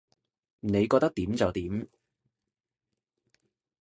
[0.61, 1.87] 你覺得點就點